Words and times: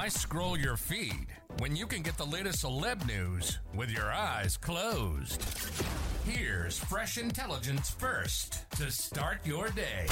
Why 0.00 0.08
scroll 0.08 0.56
your 0.56 0.78
feed 0.78 1.26
when 1.58 1.76
you 1.76 1.86
can 1.86 2.00
get 2.00 2.16
the 2.16 2.24
latest 2.24 2.64
celeb 2.64 3.06
news 3.06 3.58
with 3.74 3.90
your 3.90 4.10
eyes 4.10 4.56
closed? 4.56 5.44
Here's 6.24 6.78
fresh 6.78 7.18
intelligence 7.18 7.90
first 7.90 8.64
to 8.78 8.90
start 8.90 9.44
your 9.44 9.68
day. 9.68 10.06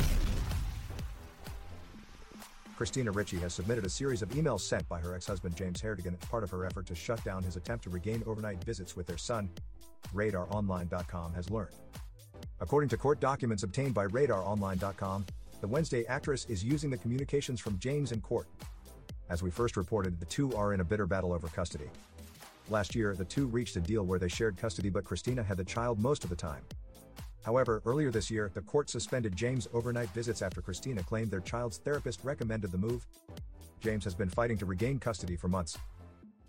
Christina 2.76 3.10
Ricci 3.10 3.38
has 3.38 3.54
submitted 3.54 3.86
a 3.86 3.88
series 3.88 4.20
of 4.20 4.28
emails 4.28 4.60
sent 4.60 4.86
by 4.90 5.00
her 5.00 5.14
ex-husband 5.14 5.56
James 5.56 5.80
Heerdegen 5.80 6.12
as 6.20 6.28
part 6.28 6.44
of 6.44 6.50
her 6.50 6.66
effort 6.66 6.84
to 6.84 6.94
shut 6.94 7.24
down 7.24 7.42
his 7.42 7.56
attempt 7.56 7.84
to 7.84 7.88
regain 7.88 8.22
overnight 8.26 8.62
visits 8.64 8.94
with 8.94 9.06
their 9.06 9.16
son, 9.16 9.48
RadarOnline.com 10.14 11.32
has 11.32 11.48
learned. 11.48 11.76
According 12.60 12.90
to 12.90 12.98
court 12.98 13.20
documents 13.20 13.62
obtained 13.62 13.94
by 13.94 14.06
RadarOnline.com, 14.08 15.24
the 15.62 15.66
Wednesday 15.66 16.04
actress 16.08 16.44
is 16.44 16.62
using 16.62 16.90
the 16.90 16.98
communications 16.98 17.58
from 17.58 17.78
James 17.78 18.12
in 18.12 18.20
court. 18.20 18.48
As 19.30 19.42
we 19.42 19.50
first 19.50 19.76
reported, 19.76 20.18
the 20.18 20.26
two 20.26 20.54
are 20.56 20.72
in 20.72 20.80
a 20.80 20.84
bitter 20.84 21.06
battle 21.06 21.32
over 21.32 21.48
custody. 21.48 21.90
Last 22.70 22.94
year, 22.94 23.14
the 23.14 23.24
two 23.24 23.46
reached 23.46 23.76
a 23.76 23.80
deal 23.80 24.04
where 24.04 24.18
they 24.18 24.28
shared 24.28 24.56
custody, 24.56 24.88
but 24.88 25.04
Christina 25.04 25.42
had 25.42 25.56
the 25.56 25.64
child 25.64 25.98
most 25.98 26.24
of 26.24 26.30
the 26.30 26.36
time. 26.36 26.62
However, 27.44 27.82
earlier 27.84 28.10
this 28.10 28.30
year, 28.30 28.50
the 28.52 28.60
court 28.60 28.90
suspended 28.90 29.36
James' 29.36 29.68
overnight 29.72 30.10
visits 30.10 30.42
after 30.42 30.60
Christina 30.60 31.02
claimed 31.02 31.30
their 31.30 31.40
child's 31.40 31.78
therapist 31.78 32.20
recommended 32.22 32.72
the 32.72 32.78
move. 32.78 33.06
James 33.80 34.04
has 34.04 34.14
been 34.14 34.28
fighting 34.28 34.58
to 34.58 34.66
regain 34.66 34.98
custody 34.98 35.36
for 35.36 35.48
months. 35.48 35.78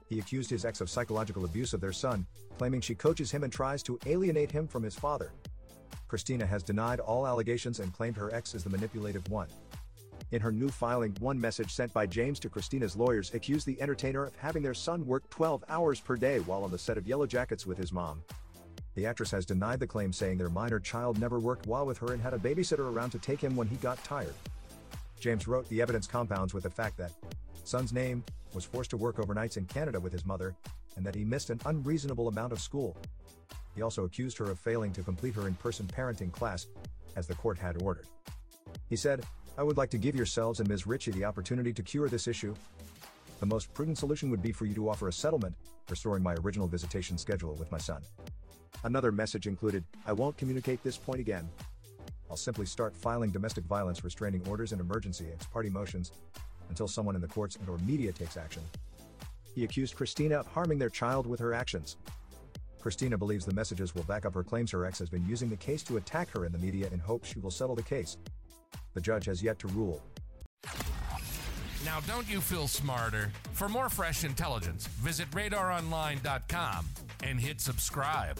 He 0.07 0.19
accused 0.19 0.49
his 0.49 0.65
ex 0.65 0.81
of 0.81 0.89
psychological 0.89 1.45
abuse 1.45 1.73
of 1.73 1.81
their 1.81 1.93
son, 1.93 2.25
claiming 2.57 2.81
she 2.81 2.95
coaches 2.95 3.29
him 3.29 3.43
and 3.43 3.53
tries 3.53 3.83
to 3.83 3.99
alienate 4.07 4.51
him 4.51 4.67
from 4.67 4.83
his 4.83 4.95
father. 4.95 5.31
Christina 6.07 6.45
has 6.45 6.63
denied 6.63 6.99
all 6.99 7.27
allegations 7.27 7.79
and 7.79 7.93
claimed 7.93 8.17
her 8.17 8.33
ex 8.33 8.55
is 8.55 8.63
the 8.63 8.69
manipulative 8.69 9.29
one. 9.29 9.47
In 10.31 10.41
her 10.41 10.51
new 10.51 10.69
filing, 10.69 11.15
one 11.19 11.39
message 11.39 11.71
sent 11.71 11.91
by 11.93 12.05
James 12.05 12.39
to 12.39 12.49
Christina's 12.49 12.95
lawyers 12.95 13.33
accused 13.33 13.65
the 13.65 13.81
entertainer 13.81 14.25
of 14.25 14.35
having 14.35 14.61
their 14.61 14.73
son 14.73 15.05
work 15.05 15.29
12 15.29 15.63
hours 15.69 15.99
per 15.99 16.15
day 16.15 16.39
while 16.39 16.63
on 16.63 16.71
the 16.71 16.77
set 16.77 16.97
of 16.97 17.05
Yellowjackets 17.05 17.65
with 17.65 17.77
his 17.77 17.91
mom. 17.91 18.21
The 18.95 19.05
actress 19.05 19.31
has 19.31 19.45
denied 19.45 19.79
the 19.79 19.87
claim, 19.87 20.11
saying 20.11 20.37
their 20.37 20.49
minor 20.49 20.79
child 20.79 21.19
never 21.19 21.39
worked 21.39 21.67
while 21.67 21.85
with 21.85 21.97
her 21.99 22.13
and 22.13 22.21
had 22.21 22.33
a 22.33 22.37
babysitter 22.39 22.91
around 22.91 23.11
to 23.11 23.19
take 23.19 23.41
him 23.41 23.55
when 23.55 23.67
he 23.67 23.75
got 23.77 24.03
tired. 24.03 24.33
James 25.19 25.47
wrote 25.47 25.67
the 25.69 25.81
evidence 25.81 26.05
compounds 26.05 26.53
with 26.53 26.63
the 26.63 26.69
fact 26.69 26.97
that 26.97 27.11
son's 27.63 27.93
name 27.93 28.23
was 28.53 28.65
forced 28.65 28.89
to 28.89 28.97
work 28.97 29.17
overnights 29.17 29.57
in 29.57 29.65
Canada 29.65 29.99
with 29.99 30.11
his 30.11 30.25
mother, 30.25 30.55
and 30.95 31.05
that 31.05 31.15
he 31.15 31.23
missed 31.23 31.49
an 31.49 31.59
unreasonable 31.65 32.27
amount 32.27 32.51
of 32.51 32.59
school. 32.59 32.97
He 33.75 33.81
also 33.81 34.05
accused 34.05 34.37
her 34.37 34.51
of 34.51 34.59
failing 34.59 34.91
to 34.93 35.03
complete 35.03 35.35
her 35.35 35.47
in 35.47 35.53
person 35.55 35.87
parenting 35.87 36.31
class, 36.31 36.67
as 37.15 37.27
the 37.27 37.35
court 37.35 37.57
had 37.57 37.81
ordered. 37.81 38.07
He 38.89 38.95
said, 38.95 39.23
I 39.59 39.63
would 39.63 39.75
like 39.75 39.89
to 39.89 39.97
give 39.97 40.15
yourselves 40.15 40.61
and 40.61 40.69
Ms. 40.69 40.87
Ricci 40.87 41.11
the 41.11 41.25
opportunity 41.25 41.73
to 41.73 41.83
cure 41.83 42.07
this 42.07 42.29
issue. 42.29 42.55
The 43.41 43.45
most 43.45 43.73
prudent 43.73 43.97
solution 43.97 44.29
would 44.31 44.41
be 44.41 44.53
for 44.53 44.65
you 44.65 44.73
to 44.75 44.89
offer 44.89 45.09
a 45.09 45.11
settlement, 45.11 45.53
restoring 45.89 46.23
my 46.23 46.35
original 46.35 46.65
visitation 46.65 47.17
schedule 47.17 47.55
with 47.55 47.69
my 47.69 47.77
son. 47.77 48.01
Another 48.85 49.11
message 49.11 49.47
included, 49.47 49.83
I 50.07 50.13
won't 50.13 50.37
communicate 50.37 50.81
this 50.81 50.95
point 50.95 51.19
again. 51.19 51.45
I'll 52.29 52.37
simply 52.37 52.65
start 52.65 52.95
filing 52.95 53.31
domestic 53.31 53.65
violence 53.65 54.01
restraining 54.01 54.47
orders 54.47 54.71
and 54.71 54.79
emergency 54.79 55.25
ex 55.29 55.45
parte 55.47 55.69
motions 55.69 56.13
until 56.69 56.87
someone 56.87 57.15
in 57.15 57.21
the 57.21 57.27
courts 57.27 57.57
and 57.57 57.67
or 57.67 57.79
media 57.79 58.13
takes 58.13 58.37
action. 58.37 58.63
He 59.53 59.65
accused 59.65 59.97
Christina 59.97 60.37
of 60.37 60.47
harming 60.47 60.79
their 60.79 60.89
child 60.89 61.27
with 61.27 61.41
her 61.41 61.53
actions. 61.53 61.97
Christina 62.79 63.17
believes 63.17 63.43
the 63.43 63.53
messages 63.53 63.93
will 63.93 64.03
back 64.03 64.25
up 64.25 64.35
her 64.35 64.43
claims 64.43 64.71
her 64.71 64.85
ex 64.85 64.99
has 64.99 65.09
been 65.09 65.27
using 65.27 65.49
the 65.49 65.57
case 65.57 65.83
to 65.83 65.97
attack 65.97 66.29
her 66.29 66.45
in 66.45 66.53
the 66.53 66.59
media 66.59 66.87
in 66.93 66.99
hopes 66.99 67.27
she 67.27 67.39
will 67.39 67.51
settle 67.51 67.75
the 67.75 67.83
case. 67.83 68.15
The 68.93 69.01
judge 69.01 69.25
has 69.25 69.41
yet 69.41 69.59
to 69.59 69.67
rule. 69.67 70.03
Now, 71.85 72.01
don't 72.01 72.29
you 72.29 72.41
feel 72.41 72.67
smarter? 72.67 73.31
For 73.53 73.69
more 73.69 73.89
fresh 73.89 74.23
intelligence, 74.23 74.87
visit 74.87 75.29
radaronline.com 75.31 76.85
and 77.23 77.39
hit 77.39 77.61
subscribe. 77.61 78.39